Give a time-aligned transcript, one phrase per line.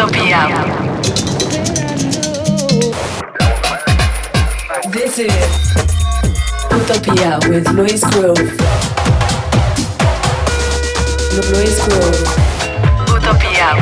[0.00, 0.48] Utopia.
[4.88, 5.28] This is
[6.72, 8.48] Utopia with Luis Grove.
[11.52, 12.24] Luis Grove.
[13.12, 13.76] Utopia.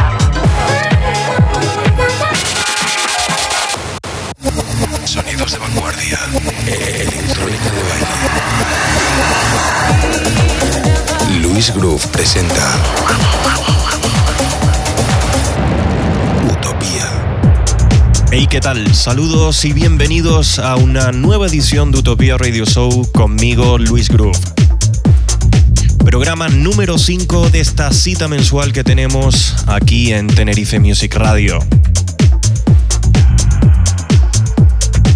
[5.05, 6.19] Sonidos de vanguardia.
[6.67, 8.07] Electrónica de baile.
[11.43, 12.75] Luis Groove presenta
[18.41, 18.95] Hey, ¿qué tal?
[18.95, 24.39] Saludos y bienvenidos a una nueva edición de Utopía Radio Show conmigo, Luis Groove.
[26.05, 31.59] Programa número 5 de esta cita mensual que tenemos aquí en Tenerife Music Radio.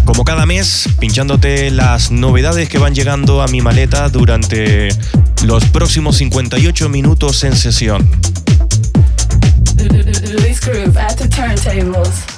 [0.03, 4.89] Como cada mes, pinchándote las novedades que van llegando a mi maleta durante
[5.45, 8.05] los próximos 58 minutos en sesión.
[9.77, 12.32] Luis Groove at the turntables.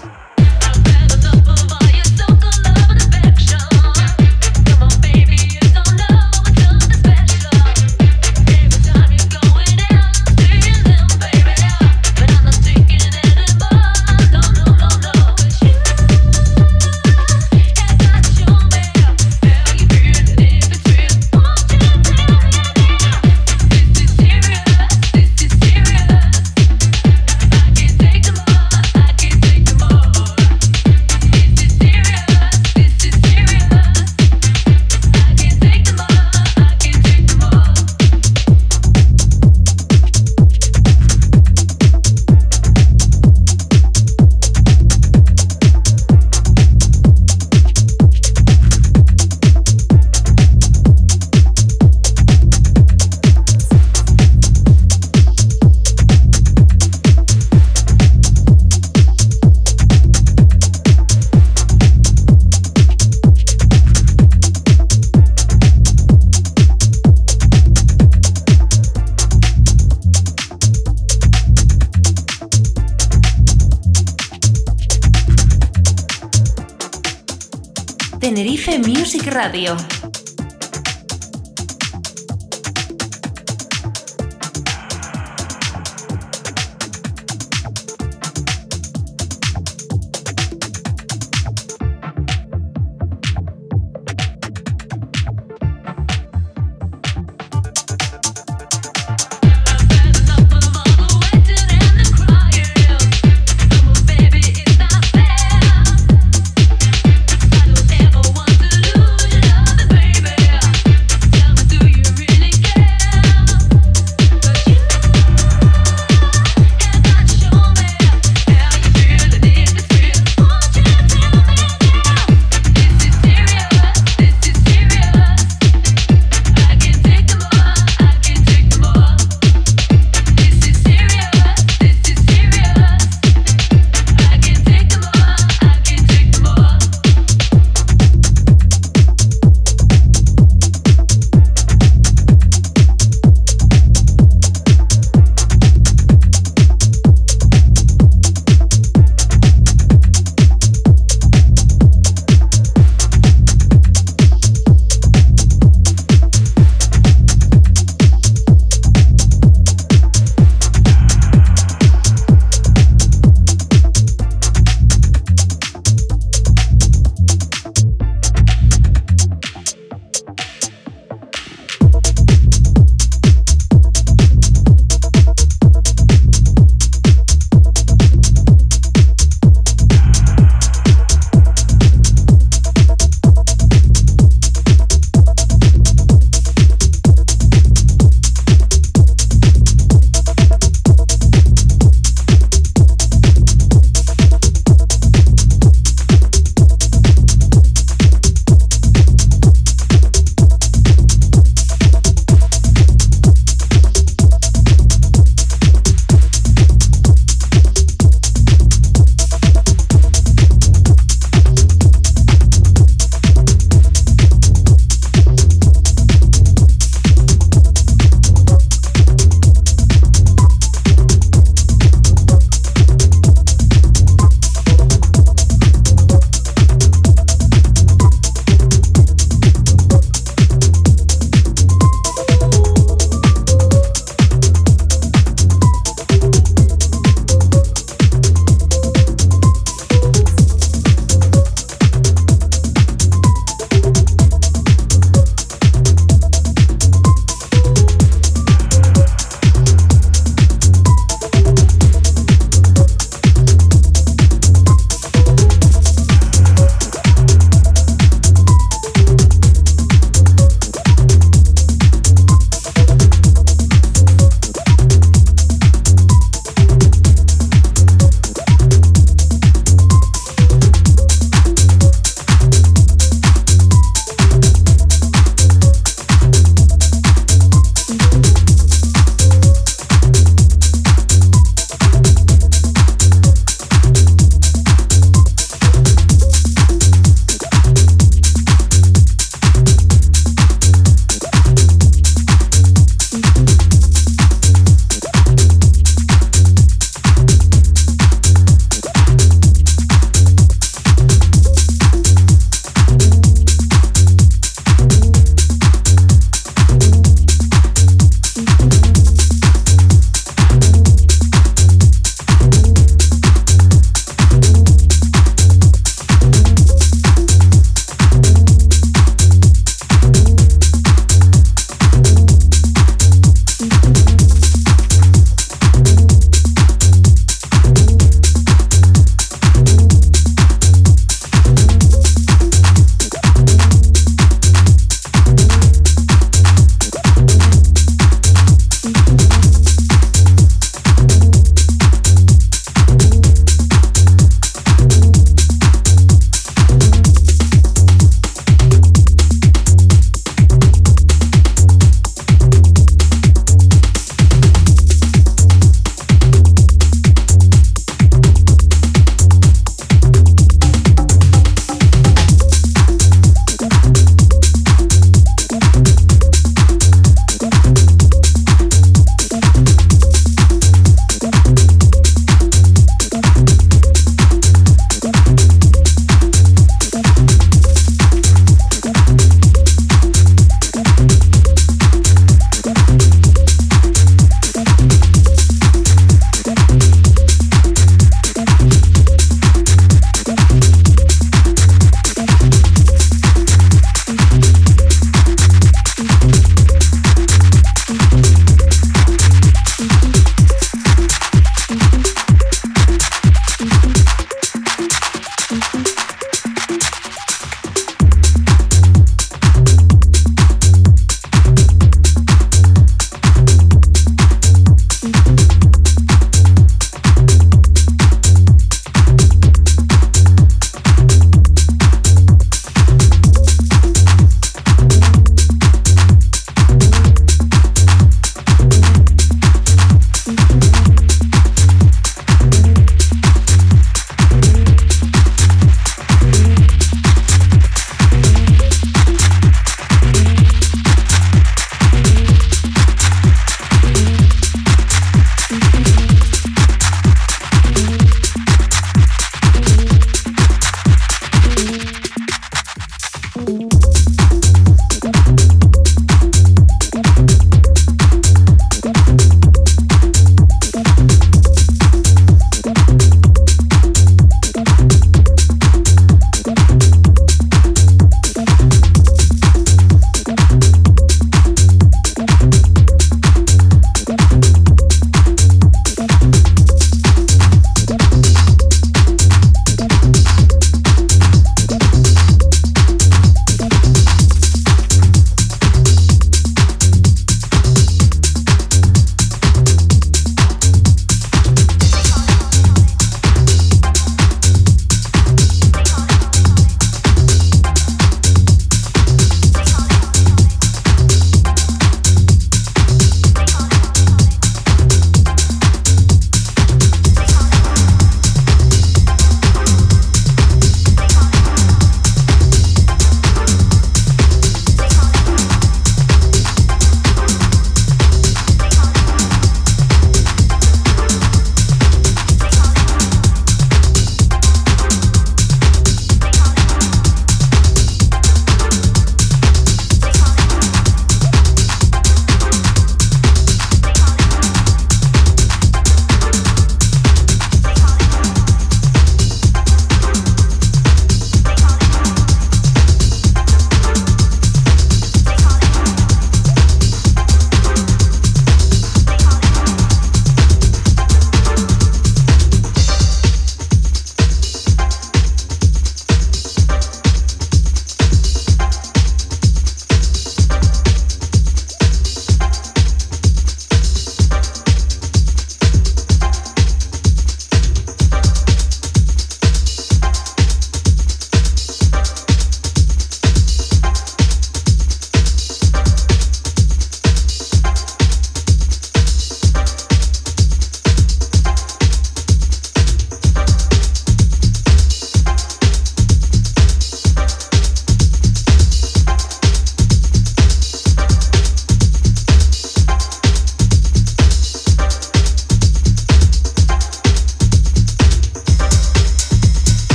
[79.35, 79.94] Radio.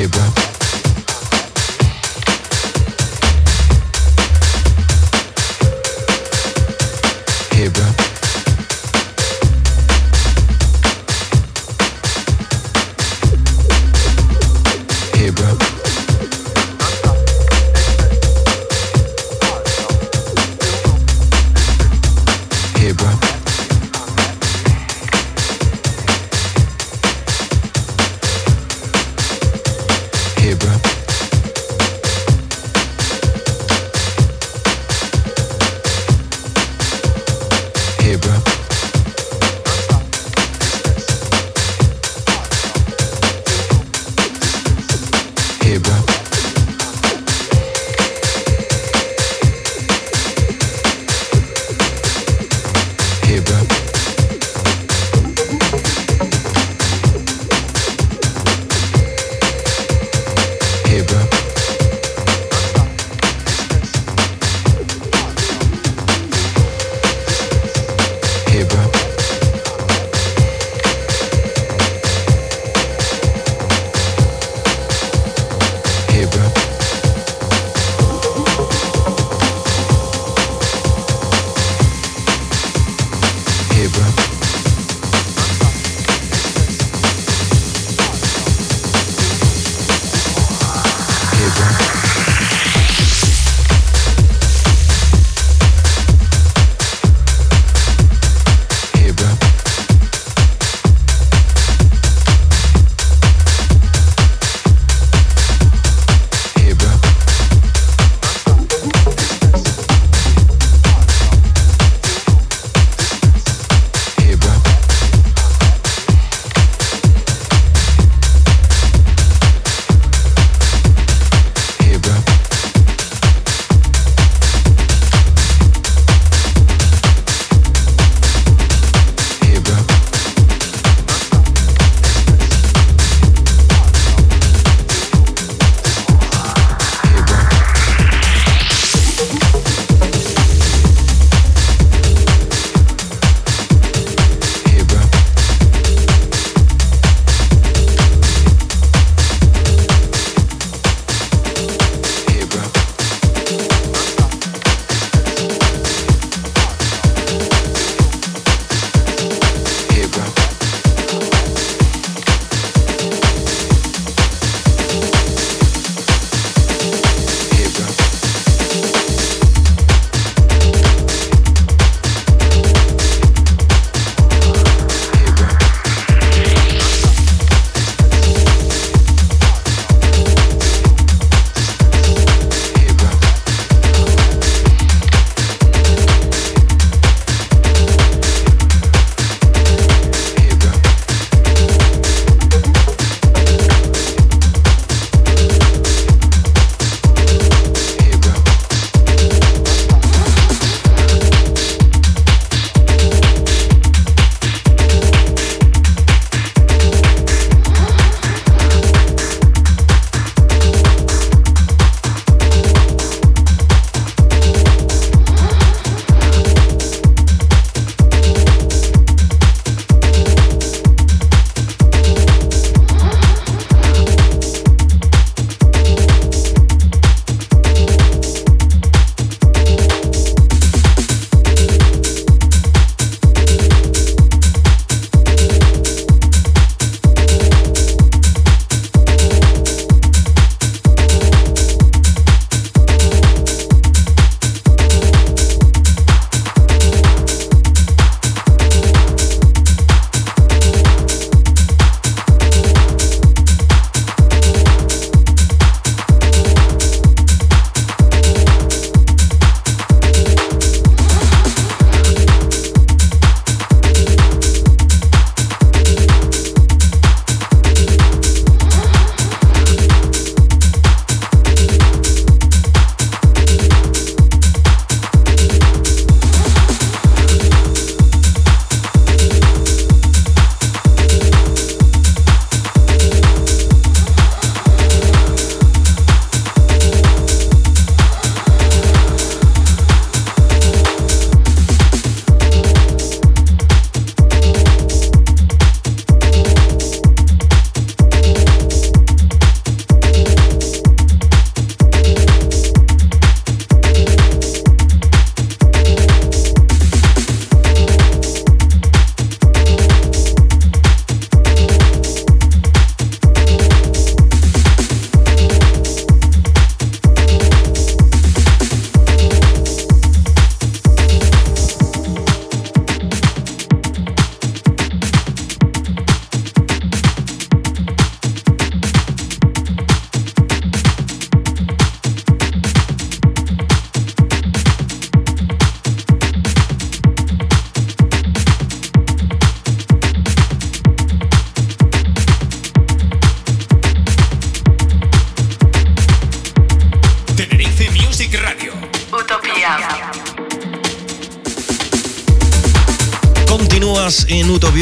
[0.00, 0.49] here, bro.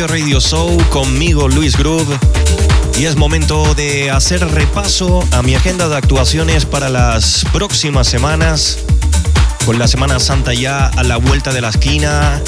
[0.07, 2.17] Radio Show conmigo, Luis Groove.
[2.97, 8.79] Y es momento de hacer repaso a mi agenda de actuaciones para las próximas semanas.
[9.67, 12.41] Con la Semana Santa ya a la vuelta de la esquina.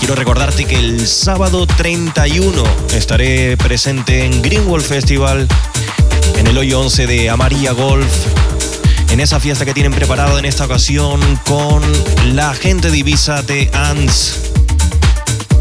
[0.00, 2.62] Quiero recordarte que el sábado 31
[2.94, 5.48] estaré presente en Greenwald Festival,
[6.36, 8.12] en el hoyo 11 de Amarilla Golf,
[9.10, 11.82] en esa fiesta que tienen preparada en esta ocasión con
[12.34, 14.49] la gente divisa de ANS.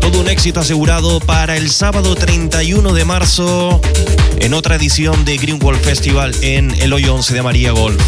[0.10, 3.80] Todo un éxito asegurado para el sábado 31 de marzo
[4.39, 8.02] en otra edición de Greenwald Festival en el hoyo 11 de Amarilla Golf.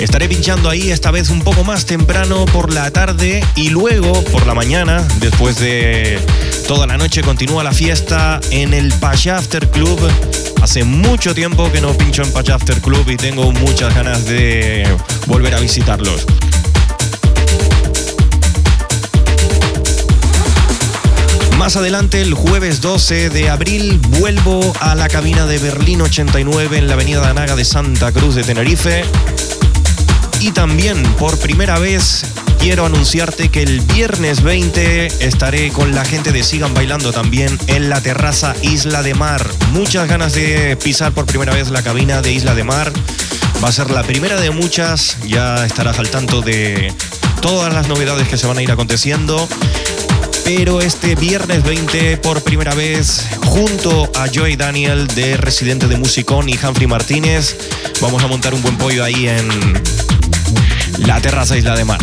[0.00, 4.46] Estaré pinchando ahí esta vez un poco más temprano por la tarde y luego por
[4.46, 6.20] la mañana, después de
[6.68, 9.98] toda la noche, continúa la fiesta en el Pacha After Club.
[10.60, 14.86] Hace mucho tiempo que no pincho en Pacha After Club y tengo muchas ganas de
[15.26, 16.26] volver a visitarlos.
[21.66, 26.86] Más adelante, el jueves 12 de abril, vuelvo a la cabina de Berlín 89 en
[26.86, 29.02] la avenida Anaga de Santa Cruz de Tenerife.
[30.38, 32.24] Y también, por primera vez,
[32.60, 37.90] quiero anunciarte que el viernes 20 estaré con la gente de Sigan Bailando también en
[37.90, 39.44] la terraza Isla de Mar.
[39.72, 42.92] Muchas ganas de pisar por primera vez la cabina de Isla de Mar.
[43.60, 46.94] Va a ser la primera de muchas, ya estarás al tanto de
[47.42, 49.48] todas las novedades que se van a ir aconteciendo
[50.46, 56.48] pero este viernes 20 por primera vez junto a Joy Daniel de Residente de Musicón
[56.48, 57.56] y Humphrey Martínez
[58.00, 59.48] vamos a montar un buen pollo ahí en
[60.98, 61.98] la terraza Isla de Mar.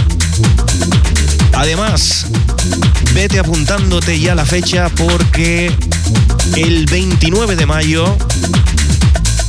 [1.53, 2.25] Además,
[3.13, 5.71] vete apuntándote ya la fecha porque
[6.57, 8.17] el 29 de mayo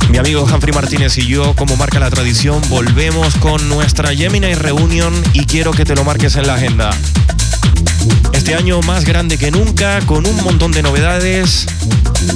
[0.09, 5.13] mi amigo Humphrey Martínez y yo, como marca la tradición, volvemos con nuestra Gemini Reunion
[5.33, 6.91] y quiero que te lo marques en la agenda.
[8.33, 11.65] Este año más grande que nunca, con un montón de novedades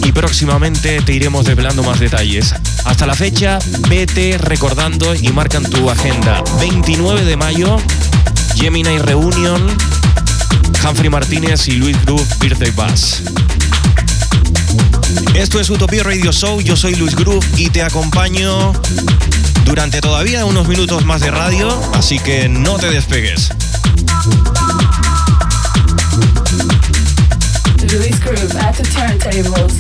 [0.04, 2.54] y próximamente te iremos revelando más detalles.
[2.86, 6.44] Hasta la fecha, vete recordando y marcan tu agenda.
[6.60, 7.78] 29 de mayo,
[8.56, 9.62] Gemini Reunion,
[10.84, 13.22] Humphrey Martínez y Luis Groove Birthday Bass.
[15.36, 18.74] Esto es Utopía Radio Show, yo soy Luis Groove y te acompaño
[19.66, 23.52] durante todavía unos minutos más de radio, así que no te despegues.
[28.30, 29.80] Groove at the turntables.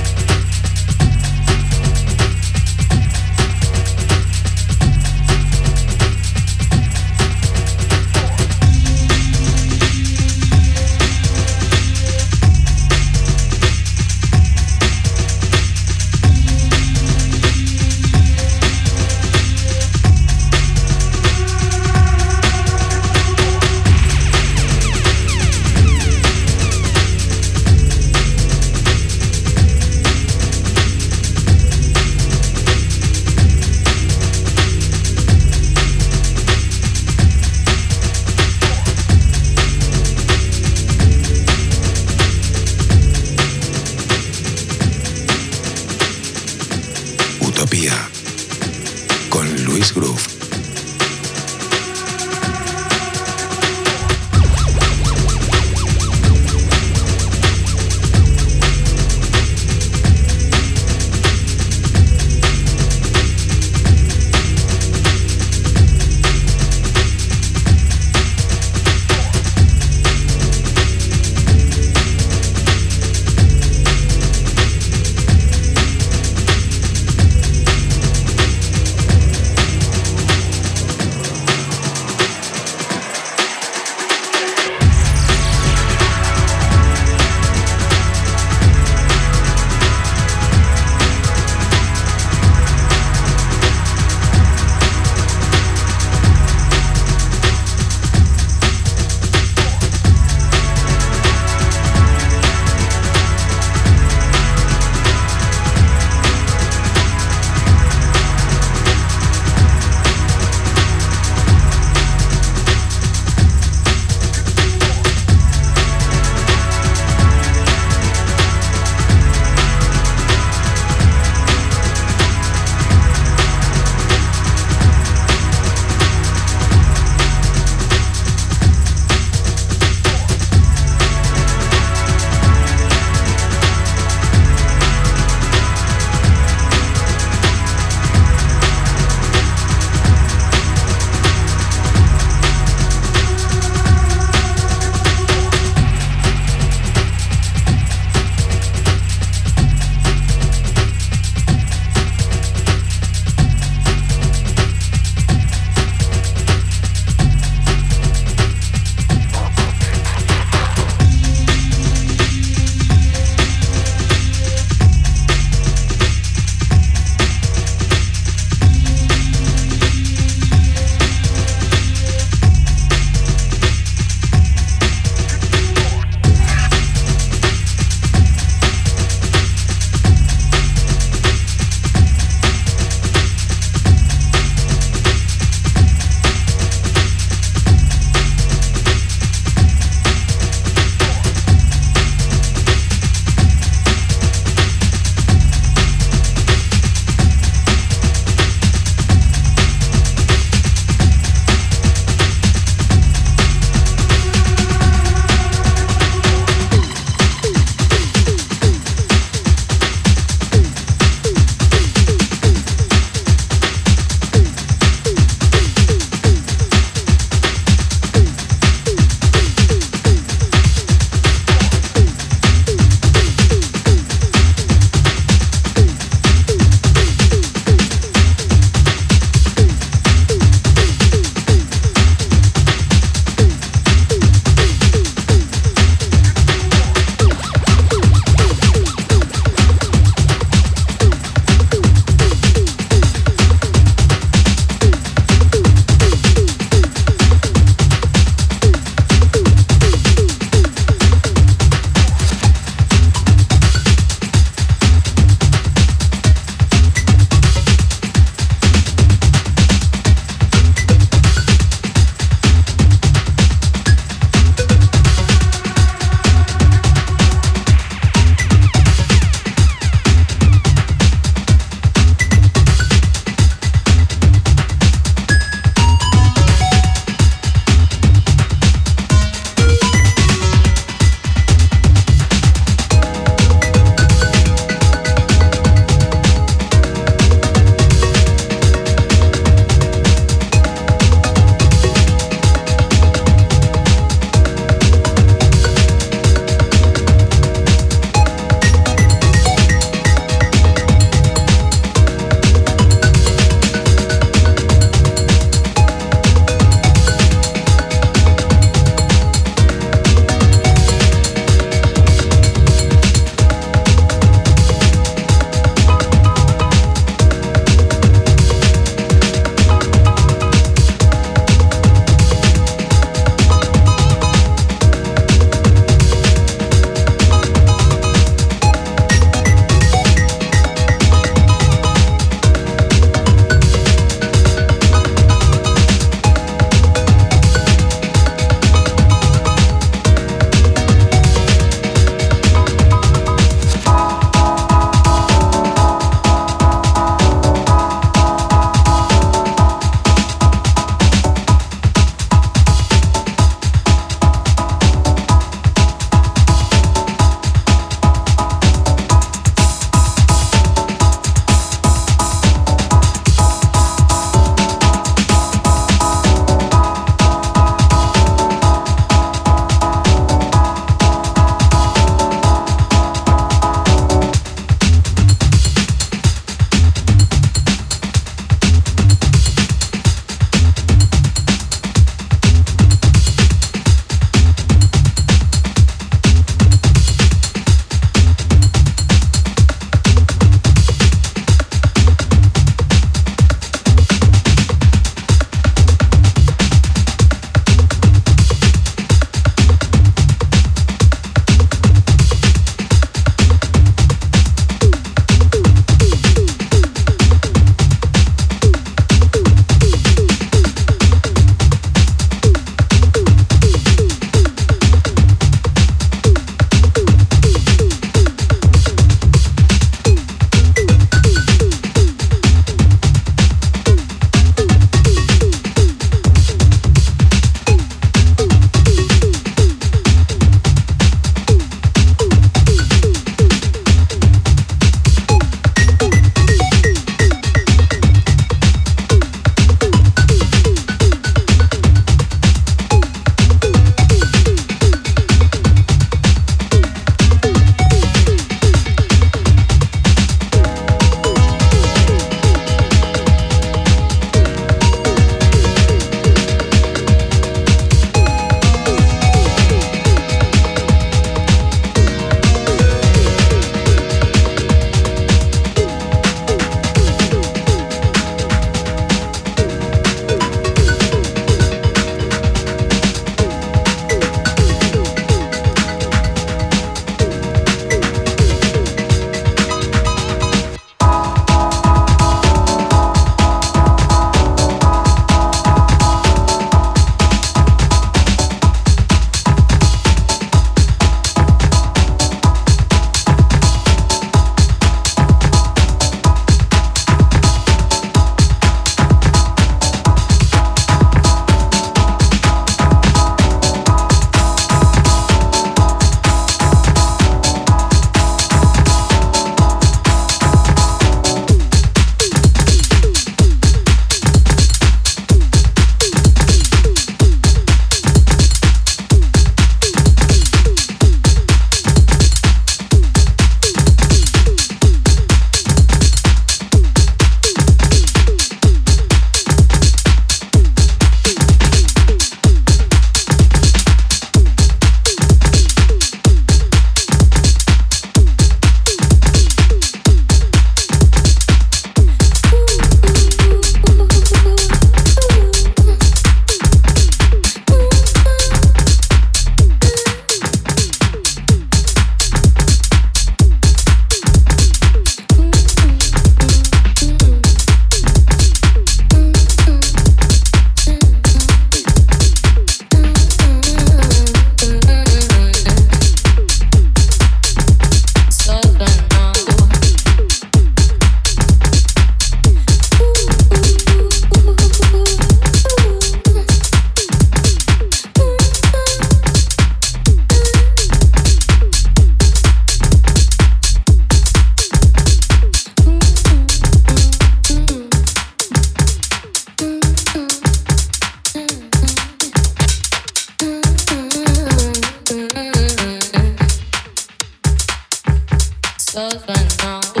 [598.93, 600.00] goes by now.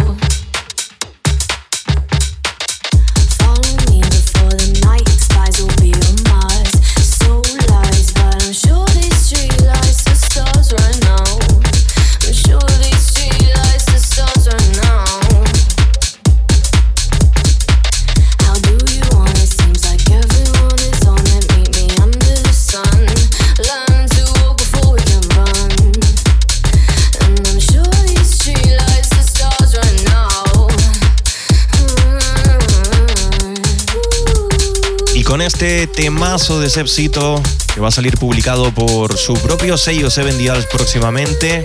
[35.61, 37.39] Este temazo de Sepsito
[37.75, 41.63] que va a salir publicado por su propio sello Seven Dials próximamente.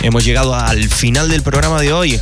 [0.00, 2.18] Hemos llegado al final del programa de hoy.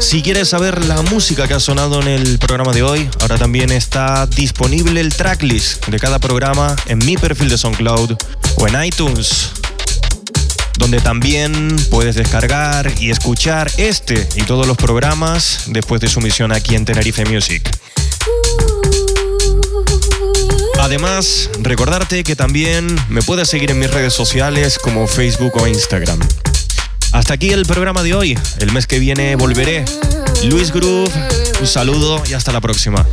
[0.00, 3.70] Si quieres saber la música que ha sonado en el programa de hoy, ahora también
[3.70, 8.16] está disponible el tracklist de cada programa en mi perfil de SoundCloud
[8.56, 9.50] o en iTunes,
[10.78, 16.50] donde también puedes descargar y escuchar este y todos los programas después de su misión
[16.50, 17.70] aquí en Tenerife Music.
[20.86, 26.20] Además, recordarte que también me puedes seguir en mis redes sociales como Facebook o Instagram.
[27.10, 28.38] Hasta aquí el programa de hoy.
[28.60, 29.84] El mes que viene volveré.
[30.44, 31.10] Luis Groove,
[31.60, 33.04] un saludo y hasta la próxima.